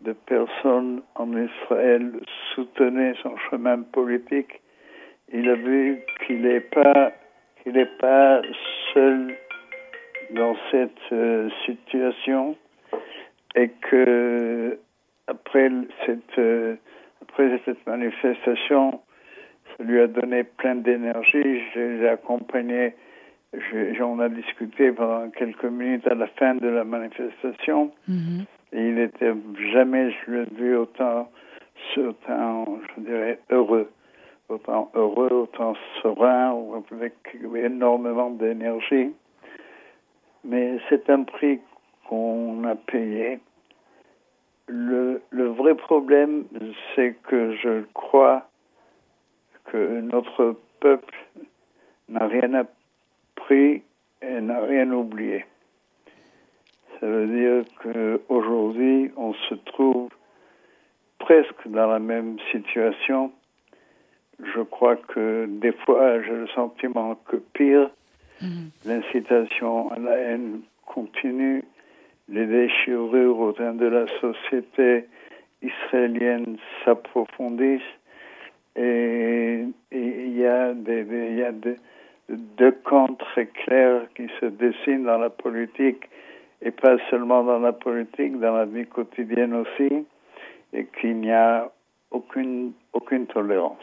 [0.00, 2.12] de personnes en Israël
[2.54, 4.60] soutenaient son chemin politique,
[5.32, 7.12] il a vu qu'il n'est pas
[7.62, 8.42] qu'il n'est pas
[8.92, 9.34] seul
[10.32, 12.56] dans cette euh, situation
[13.54, 14.78] et que
[15.28, 15.70] après
[16.04, 16.76] cette euh,
[17.22, 19.00] après cette manifestation,
[19.76, 21.62] ça lui a donné plein d'énergie.
[21.72, 22.94] J'ai accompagné,
[23.98, 27.92] j'en ai discuté pendant quelques minutes à la fin de la manifestation.
[28.08, 28.44] Mm-hmm.
[28.72, 29.34] Et il n'était
[29.72, 31.30] jamais, je l'ai vu, autant,
[31.96, 33.90] autant, je dirais, heureux.
[34.48, 36.54] Autant heureux, autant serein,
[36.90, 37.14] avec
[37.54, 39.12] énormément d'énergie.
[40.44, 41.60] Mais c'est un prix
[42.08, 43.40] qu'on a payé.
[44.66, 46.44] Le, le vrai problème,
[46.94, 48.46] c'est que je crois
[49.66, 51.14] que notre peuple
[52.08, 52.52] n'a rien
[53.42, 53.82] appris
[54.22, 55.44] et n'a rien oublié.
[57.00, 60.08] Ça veut dire qu'aujourd'hui, on se trouve
[61.18, 63.32] presque dans la même situation.
[64.38, 67.90] Je crois que des fois, j'ai le sentiment que pire,
[68.40, 68.70] mhm.
[68.84, 71.64] l'incitation à la haine continue,
[72.28, 75.06] les déchirures au sein de la société
[75.62, 77.82] israélienne s'approfondissent
[78.74, 81.76] et il y a des, y a deux
[82.84, 86.08] camps très clairs qui se dessinent dans la politique
[86.62, 90.06] et pas seulement dans la politique, dans la vie quotidienne aussi,
[90.72, 91.70] et qu'il n'y a
[92.10, 93.78] aucune, aucune tolérance.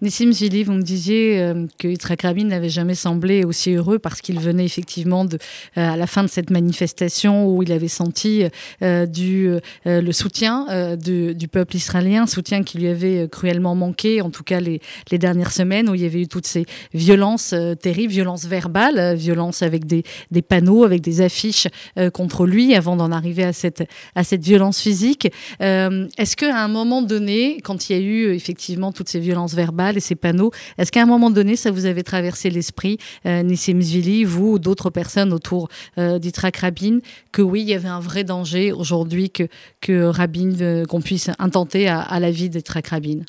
[0.00, 4.20] Nissim Zili, vous me disiez euh, que Yitzhak Rabin n'avait jamais semblé aussi heureux parce
[4.20, 5.36] qu'il venait effectivement euh,
[5.74, 8.44] à la fin de cette manifestation où il avait senti
[8.82, 9.50] euh, du,
[9.84, 14.80] le soutien du peuple israélien, soutien qui lui avait cruellement manqué, en tout cas les,
[15.10, 19.62] les dernières semaines où il y avait eu toutes ces violences terribles, violences verbales, violences
[19.62, 21.66] avec des, des panneaux, avec des affiches
[22.12, 23.84] contre lui avant d'en arriver à cette,
[24.14, 25.28] à cette violence physique.
[25.60, 29.87] Est-ce qu'à un moment donné, quand il y a eu effectivement toutes ces violences verbales
[29.96, 33.80] et ces panneaux, est-ce qu'à un moment donné, ça vous avait traversé l'esprit, euh, Nissim
[33.80, 36.98] Zvili, vous ou d'autres personnes autour euh, d'Itrak Rabin,
[37.32, 39.44] que oui, il y avait un vrai danger aujourd'hui que,
[39.80, 43.20] que Rabin, euh, qu'on puisse intenter à, la vie d'Itrak Rabin?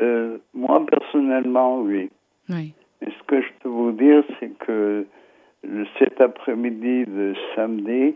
[0.00, 2.10] Euh, Moi, personnellement, oui.
[2.48, 2.74] oui.
[3.02, 5.06] Et ce que je peux vous dire, c'est que
[5.98, 8.14] cet après-midi de samedi,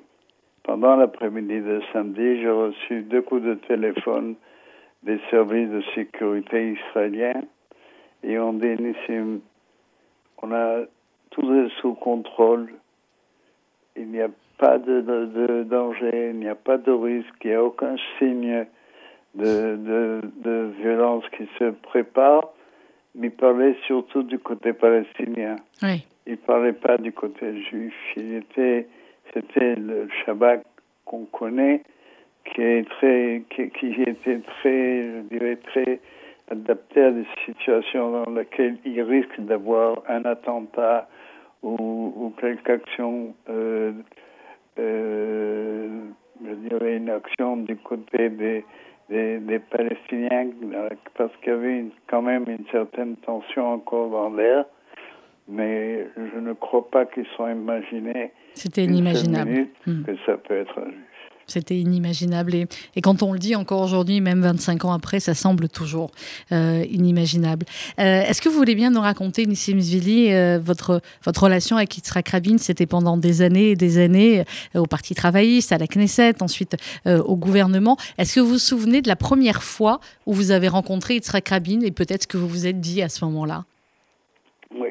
[0.63, 4.35] pendant l'après-midi de samedi, j'ai reçu deux coups de téléphone
[5.03, 7.43] des services de sécurité israéliens
[8.23, 8.77] et on dit
[10.43, 10.81] on a
[11.31, 12.73] tout est sous contrôle.
[13.97, 14.29] Il n'y a
[14.59, 18.67] pas de, de, danger, il n'y a pas de risque, il n'y a aucun signe
[19.35, 22.49] de, de, de violence qui se prépare.
[23.15, 25.57] Mais il parlait surtout du côté palestinien.
[25.83, 26.07] Oui.
[26.27, 27.95] Il ne parlait pas du côté juif.
[28.17, 28.89] Il était,
[29.33, 30.65] c'était le Shabbat
[31.05, 31.83] qu'on connaît,
[32.55, 36.01] qui est très, qui, qui était très, je dirais, très
[36.51, 41.09] adapté à des situations dans lesquelles il risque d'avoir un attentat
[41.63, 43.93] ou, ou quelque action, euh,
[44.79, 45.89] euh,
[46.45, 48.65] je dirais une action du côté des,
[49.09, 50.51] des, des Palestiniens,
[51.17, 54.65] parce qu'il y avait une, quand même une certaine tension encore dans l'air,
[55.49, 58.33] mais je ne crois pas qu'ils soient imaginés.
[58.55, 59.67] C'était inimaginable.
[59.87, 60.03] Hmm.
[60.05, 60.93] Que ça peut être un
[61.47, 62.55] c'était inimaginable.
[62.55, 66.11] Et, quand on le dit encore aujourd'hui, même 25 ans après, ça semble toujours
[66.53, 67.67] euh, inimaginable.
[67.99, 71.97] Euh, Est-ce que vous voulez bien nous raconter, Nissim Zvili, euh, votre, votre relation avec
[71.97, 72.59] Yitzhak Rabin?
[72.59, 77.37] C'était pendant des années et des années au Parti travailliste, à la Knesset, ensuite au
[77.37, 77.97] gouvernement.
[78.19, 81.81] Est-ce que vous vous souvenez de la première fois où vous avez rencontré Yitzhak Rabin
[81.81, 83.65] et peut-être ce que vous vous êtes dit à ce moment-là?
[84.75, 84.89] Oui,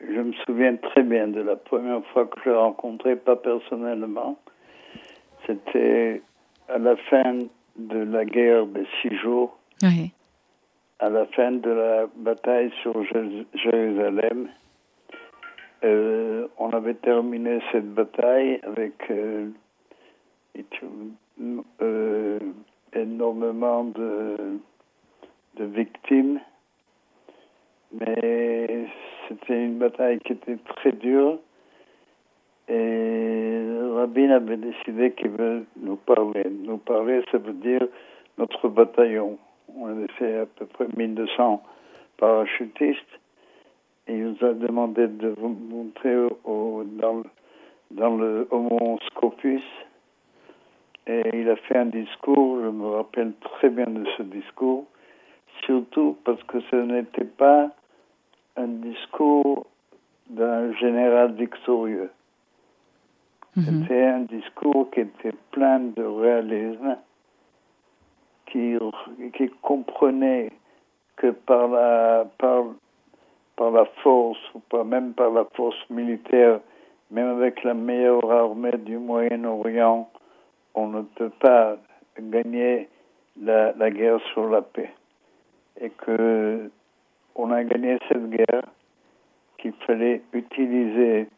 [0.00, 4.38] je me souviens très bien de la première fois que je l'ai rencontré, pas personnellement
[5.46, 6.22] c'était
[6.68, 7.38] à la fin
[7.76, 9.58] de la guerre des six jours,
[10.98, 12.94] à la fin de la bataille sur
[13.54, 14.48] Jérusalem.
[15.82, 19.48] Euh, on avait terminé cette bataille avec euh,
[21.80, 22.38] euh,
[22.92, 24.58] énormément de,
[25.56, 26.38] de victimes,
[27.98, 28.86] mais
[29.26, 31.38] c'était une bataille qui était très dure.
[32.68, 33.29] Et
[34.00, 36.44] Rabin avait décidé qu'il veut nous parler.
[36.64, 37.86] Nous parler, ça veut dire
[38.38, 39.36] notre bataillon.
[39.76, 41.62] On était à peu près 1200
[42.16, 43.20] parachutistes.
[44.08, 47.22] Il nous a demandé de vous montrer au, dans,
[47.90, 49.62] dans le Homo Scopus.
[51.06, 54.86] Et il a fait un discours, je me rappelle très bien de ce discours,
[55.66, 57.68] surtout parce que ce n'était pas
[58.56, 59.66] un discours
[60.30, 62.10] d'un général victorieux.
[63.56, 63.64] Mhm.
[63.82, 66.96] C'était un discours qui était plein de réalisme,
[68.46, 68.76] qui,
[69.34, 70.52] qui comprenait
[71.16, 72.64] que par la, par,
[73.56, 76.60] par la force, ou pas même par la force militaire,
[77.10, 80.08] même avec la meilleure armée du Moyen-Orient,
[80.74, 81.76] on ne peut pas
[82.18, 82.88] gagner
[83.40, 84.90] la, la guerre sur la paix.
[85.80, 86.70] Et que
[87.34, 88.64] on a gagné cette guerre,
[89.58, 91.28] qu'il fallait utiliser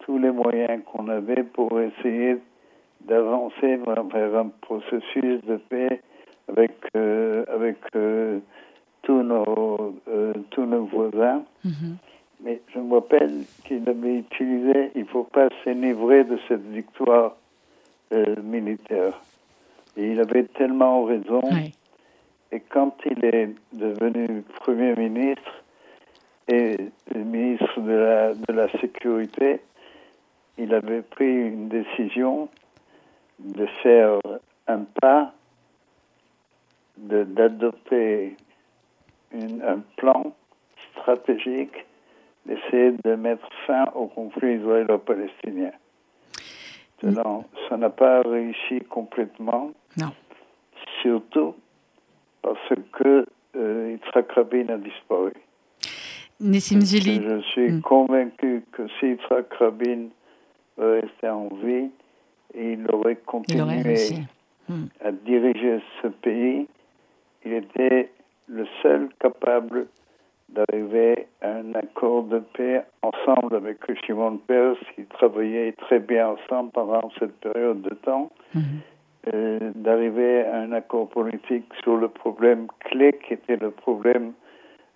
[0.00, 2.36] tous les moyens qu'on avait pour essayer
[3.02, 6.00] d'avancer vers un processus de paix
[6.48, 8.38] avec, euh, avec euh,
[9.02, 11.42] tous, nos, euh, tous nos voisins.
[11.64, 11.94] Mm-hmm.
[12.42, 17.36] Mais je me rappelle qu'il avait utilisé, il ne faut pas s'énivrer de cette victoire
[18.42, 19.20] militaire.
[19.96, 21.42] Et il avait tellement raison.
[22.50, 25.62] Et quand il est devenu Premier ministre
[26.48, 26.76] et
[27.14, 29.60] ministre de la, de la Sécurité,
[30.60, 32.48] il avait pris une décision
[33.38, 34.18] de faire
[34.66, 35.32] un pas,
[36.98, 38.36] d'adopter
[39.32, 40.34] un plan
[40.92, 41.86] stratégique,
[42.44, 45.72] d'essayer de mettre fin au conflit israélo-palestinien.
[47.00, 49.70] Ça n'a pas réussi complètement.
[49.96, 50.12] Non.
[51.00, 51.54] Surtout
[52.42, 53.24] parce que
[53.56, 55.32] euh, Yitzhak Rabin a disparu.
[56.40, 57.22] Zili.
[57.22, 57.80] Je suis hmm.
[57.80, 60.08] convaincu que si Yitzhak Rabin
[61.62, 61.90] vie
[62.54, 63.96] et il aurait continué
[64.68, 64.84] hmm.
[65.04, 66.66] à diriger ce pays.
[67.44, 68.10] Il était
[68.48, 69.86] le seul capable
[70.48, 76.70] d'arriver à un accord de paix ensemble avec Shimon Peres, qui travaillait très bien ensemble
[76.72, 79.72] pendant cette période de temps, mhm.
[79.76, 84.32] d'arriver à un accord politique sur le problème clé qui était le problème,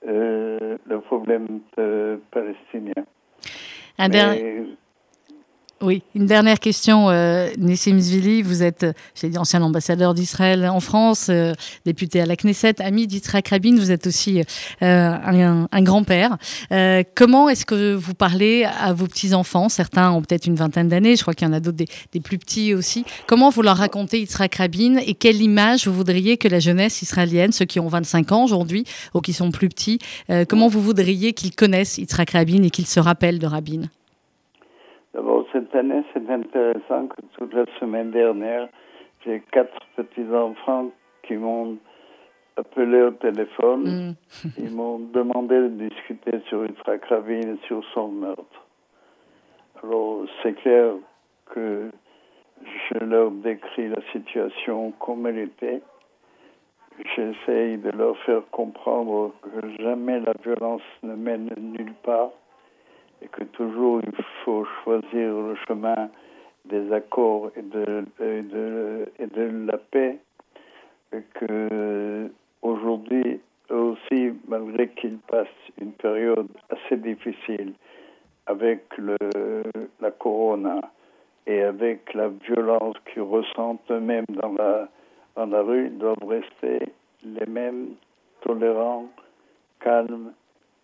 [0.09, 1.61] euh, le problème
[2.31, 3.05] palestinien.
[3.99, 4.67] Un dernier...
[5.85, 10.81] Oui, une dernière question, euh, Nessim Zvili, vous êtes, j'ai dit, ancien ambassadeur d'Israël en
[10.81, 11.53] France, euh,
[11.85, 14.43] député à la Knesset, ami d'Yitzhak Rabin, vous êtes aussi
[14.81, 16.39] euh, un, grand-père.
[16.73, 19.69] Euh, comment est-ce que vous parlez à vos petits-enfants?
[19.69, 22.39] Certains ont peut-être une vingtaine d'années, je crois qu'il y en a d'autres des, plus
[22.39, 23.05] petits aussi.
[23.27, 27.53] Comment vous leur racontez Yitzhak Rabin et quelle image vous voudriez que la jeunesse israélienne,
[27.53, 29.99] ceux qui ont 25 ans aujourd'hui ou qui sont plus petits,
[30.49, 33.83] comment vous voudriez qu'ils connaissent Yitzhak Rabin et qu'ils se rappellent de Rabin?
[35.55, 38.69] Cette année, c'est intéressant que toute la semaine dernière,
[39.25, 40.91] j'ai quatre petits-enfants
[41.23, 41.79] qui m'ont
[42.57, 43.85] appelé au téléphone.
[43.85, 44.49] Mm.
[44.59, 48.67] Ils m'ont demandé de discuter sur Yitzhak Rabin et sur son meurtre.
[49.83, 50.95] Alors, c'est clair
[51.47, 51.91] que
[52.91, 55.83] je leur décris la situation comme elle était.
[57.15, 62.31] J'essaye de leur faire comprendre que jamais la violence ne mène nulle part
[63.25, 64.13] et que toujours il
[64.45, 66.11] faut choisir le chemin
[66.67, 70.19] des accords et de, la paix,
[71.13, 72.31] et que
[72.63, 75.49] aujourd'hui aussi, malgré qu'il passe
[75.81, 77.73] une période assez difficile
[78.47, 79.17] avec le,
[80.01, 80.81] la corona
[81.47, 84.89] et avec la violence qu'ils ressentent eux-mêmes dans la,
[85.37, 86.93] dans la rue, doivent rester
[87.25, 87.95] les mêmes
[88.43, 89.09] tolérants,
[89.81, 90.33] calmes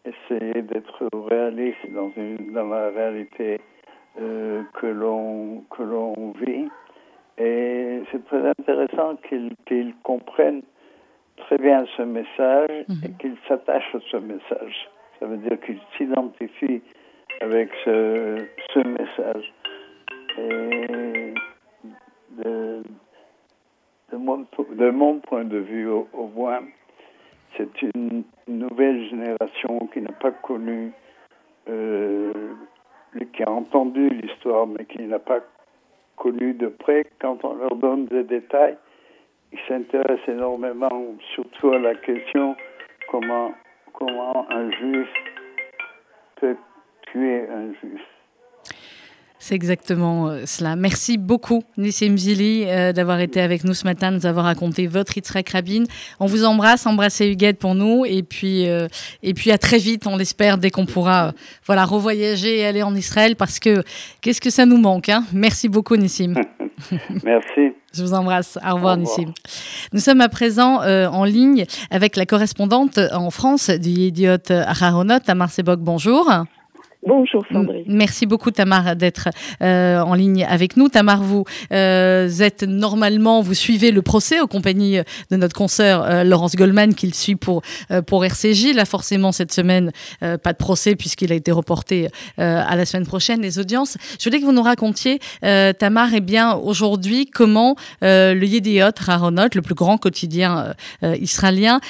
[0.04, 3.60] essayer d'être réaliste dans, une, dans la réalité
[4.20, 6.68] euh, que l'on que l'on vit.
[7.38, 9.16] Et c'est très intéressant
[9.66, 10.62] qu'ils comprennent
[11.36, 13.16] très bien ce message et mhm.
[13.18, 14.88] qu'ils s'attachent à ce message.
[15.18, 16.82] Ça veut dire qu'ils s'identifient
[17.40, 19.52] avec ce, ce message.
[20.38, 21.34] Et
[22.44, 22.82] de,
[24.12, 26.60] de, mon, de mon point de vue, au, au moins,
[27.60, 30.92] c'est une nouvelle génération qui n'a pas connu,
[31.68, 32.32] euh,
[33.32, 35.40] qui a entendu l'histoire, mais qui n'a pas
[36.16, 37.06] connu de près.
[37.20, 38.76] Quand on leur donne des détails,
[39.52, 42.56] ils s'intéressent énormément, surtout à la question
[43.08, 43.52] comment,
[43.92, 45.08] comment un juif
[46.36, 46.56] peut
[47.10, 48.19] tuer un juif.
[49.42, 50.76] C'est exactement euh, cela.
[50.76, 54.86] Merci beaucoup, Nissim Zili, euh, d'avoir été avec nous ce matin, de nous avoir raconté
[54.86, 55.84] votre Yitzhak Rabin.
[56.20, 58.86] On vous embrasse, embrassez Huguette pour nous, et puis, euh,
[59.22, 61.32] et puis à très vite, on l'espère, dès qu'on pourra
[61.64, 63.82] voilà, revoyager et aller en Israël, parce que
[64.20, 65.08] qu'est-ce que ça nous manque.
[65.08, 65.24] Hein?
[65.32, 66.34] Merci beaucoup, Nissim.
[67.24, 67.72] Merci.
[67.94, 68.58] Je vous embrasse.
[68.62, 69.32] Au revoir, Nissim.
[69.94, 75.50] Nous sommes à présent en ligne avec la correspondante en France du Idiot Aharonot, Tamar
[75.50, 75.80] Sebok.
[75.80, 76.30] Bonjour.
[77.06, 77.84] Bonjour Sandrine.
[77.86, 79.30] Merci beaucoup Tamar d'être
[79.62, 80.90] euh, en ligne avec nous.
[80.90, 84.98] Tamar, vous euh, êtes normalement, vous suivez le procès aux compagnies
[85.30, 87.62] de notre consoeur euh, Laurence Goldman qu'il suit pour,
[88.06, 88.74] pour RCJ.
[88.74, 93.40] Là forcément cette semaine, pas de procès puisqu'il a été reporté à la semaine prochaine,
[93.40, 93.96] les audiences.
[94.18, 99.62] Je voulais que vous nous racontiez, Tamar, eh bien aujourd'hui comment le Yediot Raronot, le
[99.62, 101.80] plus grand quotidien israélien,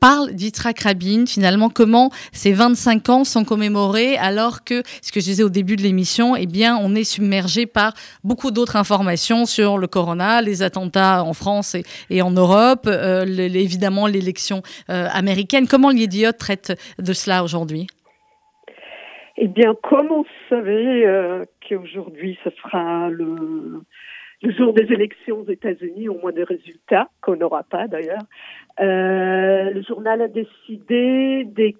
[0.00, 5.26] parle d'Yitzhak Rabin, finalement comment ces 25 ans sont commémorés alors que, ce que je
[5.26, 7.92] disais au début de l'émission, eh bien, on est submergé par
[8.24, 11.76] beaucoup d'autres informations sur le corona, les attentats en France
[12.10, 15.66] et, en Europe, euh, évidemment l'élection euh, américaine.
[15.68, 17.86] Comment l'Idiot traite de cela aujourd'hui?
[19.36, 23.82] Eh bien, comme on savait euh, qu'aujourd'hui, ce sera le,
[24.42, 28.24] jour des élections aux États-Unis, au moins des résultats, qu'on n'aura pas d'ailleurs,
[28.78, 31.76] le journal a décidé des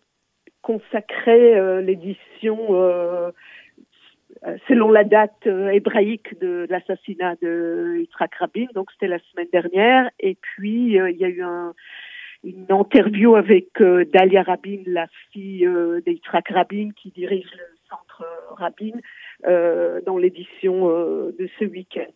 [0.63, 3.31] consacrer euh, l'édition euh,
[4.69, 10.11] selon la date euh, hébraïque de l'assassinat de Yitzhak Rabin, donc c'était la semaine dernière,
[10.19, 11.75] et puis il y a eu un,
[12.45, 13.69] une interview avec
[14.13, 15.69] Dalia Rabin, la fille
[16.07, 18.25] d'Yitzhak Rabin, qui dirige le centre
[18.57, 18.93] Rabin,
[20.07, 22.13] dans l'édition de ce week-end.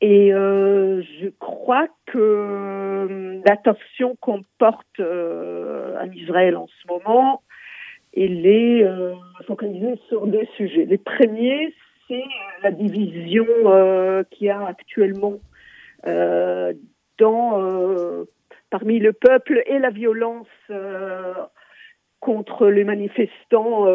[0.00, 7.42] Et euh, je crois que euh, l'attention qu'on porte euh, en Israël en ce moment,
[8.14, 9.14] elle est euh,
[9.46, 10.84] focalisée sur deux sujets.
[10.84, 11.74] Les premiers,
[12.08, 12.24] c'est
[12.62, 15.38] la division euh, qu'il y a actuellement
[16.06, 16.74] euh,
[17.18, 18.26] dans,
[18.68, 20.46] parmi le peuple et la violence
[22.20, 23.86] contre les manifestants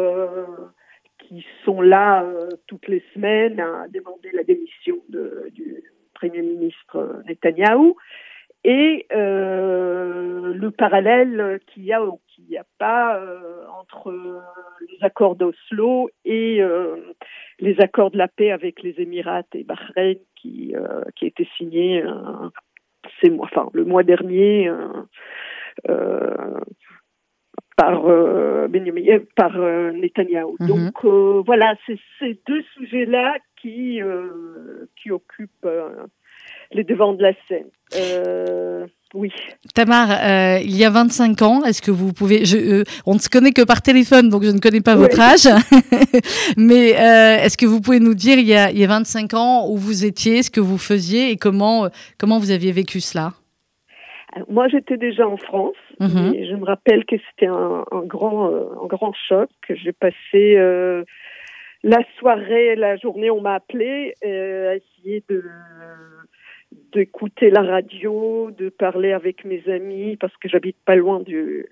[1.32, 2.26] qui sont là
[2.66, 7.96] toutes les semaines à demander la démission du Premier ministre Netanyahou.
[8.64, 13.18] et le parallèle qu'il y a ou qu'il n'y a pas
[13.80, 14.12] entre
[14.90, 16.60] les accords d'Oslo et
[17.60, 20.74] les accords de la paix avec les Émirats et Bahreïn qui,
[21.16, 22.04] qui a été signé
[23.40, 24.70] enfin, le mois dernier
[27.76, 28.68] par euh,
[29.36, 30.56] par euh, Netanyahou.
[30.60, 30.68] Mhm.
[30.68, 34.00] Donc euh, voilà, c'est ces deux sujets-là qui
[35.00, 35.68] qui occupent
[36.72, 37.68] les devants de la scène.
[39.14, 39.30] oui.
[39.74, 40.08] Tamar,
[40.60, 42.44] il y a 25 ans, est-ce que vous pouvez...
[42.44, 45.46] Je, on ne se connaît que par téléphone, donc je ne connais pas votre âge.
[46.56, 49.68] Mais est-ce que vous pouvez nous dire, il y, a, il y a 25 ans,
[49.68, 53.32] où vous étiez, ce que vous faisiez et comment, comment vous aviez vécu cela?
[54.48, 55.76] Moi, j'étais déjà en France.
[56.02, 56.34] Mhm.
[56.34, 59.50] Et je me rappelle que c'était un, grand, euh, un grand choc.
[59.68, 61.04] J'ai passé euh,
[61.84, 65.44] la soirée, la journée, on m'a appelé euh, à essayer de
[66.94, 71.66] d'écouter la radio, de parler avec mes amis parce que j'habite pas loin du,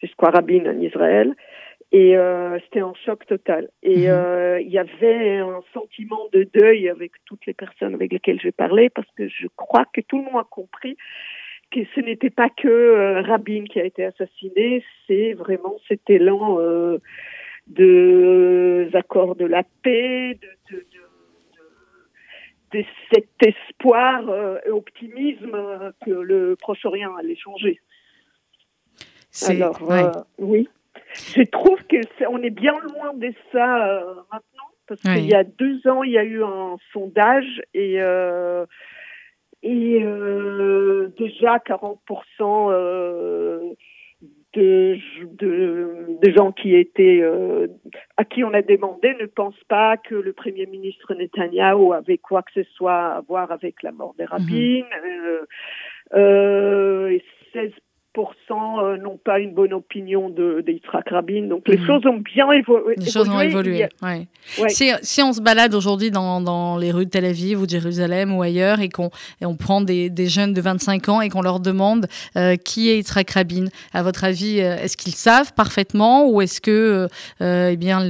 [0.00, 1.34] du Square en Israël.
[1.90, 2.14] Et
[2.62, 3.68] c'était un choc total.
[3.82, 4.60] Et mhm.
[4.60, 8.88] il y avait un sentiment de deuil avec toutes les personnes avec lesquelles j'ai parlé
[8.88, 10.96] parce que je crois que tout le monde a compris
[11.70, 16.58] que ce n'était pas que euh, Rabin qui a été assassiné, c'est vraiment cet élan
[16.60, 16.98] euh,
[17.68, 20.84] de euh, accords de la paix, de, de,
[22.72, 24.22] de, de cet espoir
[24.66, 27.80] et optimisme que le Proche-Orient allait changer.
[29.48, 29.80] Alors,
[30.38, 30.68] oui.
[31.14, 35.44] Je trouve que est, on est bien loin de ça maintenant, parce qu'il y a
[35.44, 38.00] deux ans, il y a eu un sondage et
[39.62, 41.98] et euh, déjà 40%
[42.40, 43.72] euh,
[44.52, 44.96] de,
[45.38, 47.68] de, de, gens qui étaient euh,
[48.16, 52.42] à qui on a demandé ne pensent pas que le premier ministre Netanyahu avait quoi
[52.42, 54.82] que ce soit à voir avec la mort des rabbins.
[54.82, 55.46] Mhm.
[56.14, 57.74] Euh, et 16 euh,
[58.18, 60.64] n'ont pas une bonne opinion de,
[61.10, 61.46] Rabin.
[61.48, 61.86] Donc les mhm.
[61.86, 62.94] choses ont bien évolué.
[62.96, 64.26] Les choses ont évolué, ouais.
[64.68, 67.70] Si, si, on se balade aujourd'hui dans, dans, les rues de Tel Aviv ou de
[67.70, 69.10] Jérusalem ou ailleurs et qu'on
[69.42, 72.06] on prend des, des, jeunes de 25 ans et qu'on leur demande
[72.36, 76.60] euh, qui est Yitzhak Rabin, à votre avis, euh, est-ce qu'ils savent parfaitement ou est-ce
[76.60, 77.08] que
[77.40, 78.00] eh bien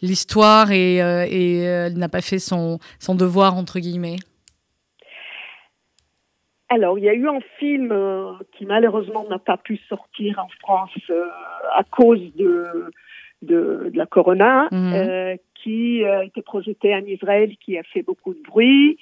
[0.00, 4.16] l'histoire et, et n'a pas fait son, son devoir entre guillemets?
[6.72, 10.48] Alors, il y a eu un film euh, qui malheureusement n'a pas pu sortir en
[10.60, 11.26] France euh,
[11.74, 12.90] à cause de,
[13.42, 14.92] de, la corona, mhm.
[14.94, 18.96] euh, qui a été projeté en Israël, qui a fait beaucoup de bruit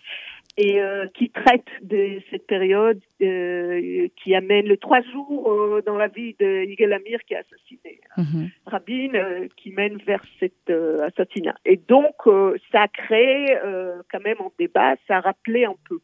[0.57, 0.81] et
[1.15, 6.93] qui traite de cette période qui amène le trois jours dans la vie de Yigal
[6.93, 8.51] Amir qui a assassiné mhm.
[8.67, 11.55] Rabin, qui mène vers cet assassinat.
[11.65, 12.17] Et donc,
[12.73, 13.57] ça a créé
[14.11, 16.01] quand même un débat, ça a rappelé un peu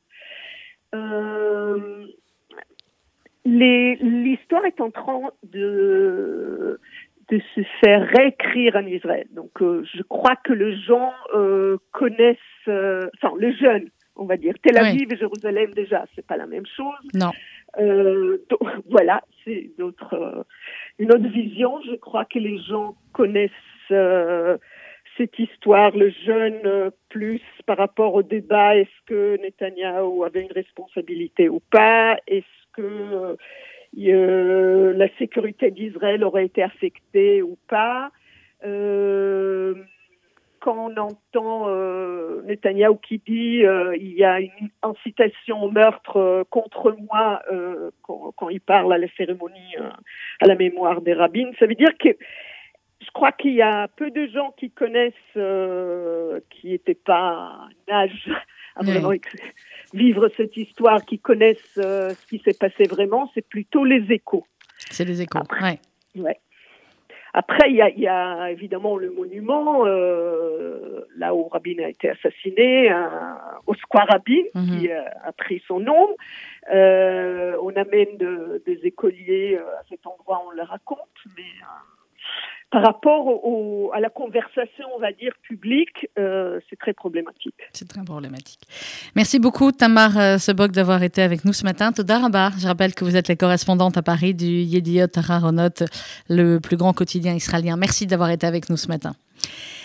[3.44, 6.80] l'histoire est en train de,
[7.30, 9.26] de se faire réécrire en Israël.
[9.32, 14.54] Donc, euh, je crois que les gens euh, connaissent, enfin, les jeunes, on va dire,
[14.62, 16.94] Tel Aviv et Jérusalem déjà, c'est pas la même chose.
[17.14, 17.30] Non.
[18.90, 21.80] voilà, c'est une autre vision.
[21.82, 23.50] Je crois que les gens connaissent
[25.16, 30.52] cette histoire, le jeune euh, plus par rapport au débat, est-ce que Netanyahou avait une
[30.52, 32.18] responsabilité ou pas?
[32.26, 32.44] Est-ce
[32.74, 33.36] que euh,
[33.98, 38.10] euh, la sécurité d'Israël aurait été affectée ou pas?
[40.60, 41.68] Quand on entend
[42.42, 43.62] Netanyahou qui dit
[44.00, 47.42] il y a une incitation au meurtre contre moi
[48.02, 49.76] quand, quand, il parle à la cérémonie
[50.40, 52.08] à la mémoire des rabbins, ça veut dire que
[53.26, 58.30] crois qu'il y a peu de gens qui connaissent, euh, qui n'étaient pas en âge
[58.76, 59.12] à vraiment
[59.92, 63.30] vivre cette histoire, qui connaissent euh, ce qui s'est passé vraiment.
[63.34, 64.46] C'est plutôt les échos.
[64.90, 65.80] C'est les échos, Après,
[66.14, 66.38] ouais.
[67.32, 72.90] Après, il y, a, évidemment le monument, euh, là où Rabin a été assassiné,
[73.66, 74.78] au Square Rabin, mhm.
[74.78, 76.16] qui a, pris son nom.
[76.70, 78.16] on amène
[78.64, 80.98] des écoliers à cet endroit, on le raconte,
[81.36, 81.52] mais
[82.76, 87.54] par rapport au, à la conversation, on va dire, publique, euh, c'est très problématique.
[87.72, 88.60] C'est très problématique.
[89.14, 91.92] Merci beaucoup, Tamar euh, Sebok, d'avoir été avec nous ce matin.
[91.92, 95.70] Todaraba, je rappelle que vous êtes la correspondante à Paris du Yediot Aharonot,
[96.28, 97.78] le plus grand quotidien israélien.
[97.78, 99.14] Merci d'avoir été avec nous ce matin.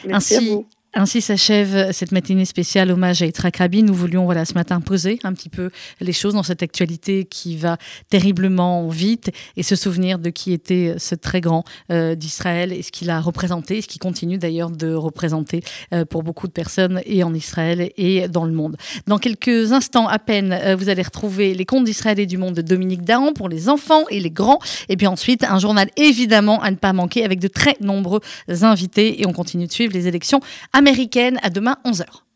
[0.05, 3.83] Merci Ainsi, Ainsi s'achève cette matinée spéciale hommage à Yitzhak Rabin.
[3.83, 5.69] Nous voulions voilà, ce matin poser un petit peu
[6.01, 7.77] les choses dans cette actualité qui va
[8.09, 12.91] terriblement vite et se souvenir de qui était ce très grand euh, d'Israël et ce
[12.91, 15.63] qu'il a représenté, ce qu'il continue d'ailleurs de représenter
[15.93, 18.75] euh, pour beaucoup de personnes et en Israël et dans le monde.
[19.07, 22.55] Dans quelques instants à peine, euh, vous allez retrouver les contes d'Israël et du monde
[22.55, 24.59] de Dominique Dahan pour les enfants et les grands.
[24.89, 28.19] Et puis ensuite, un journal évidemment à ne pas manquer avec de très nombreux
[28.49, 30.41] invités et on continue de suivre les élections
[30.81, 31.39] américaine.
[31.43, 32.30] À demain, 11h.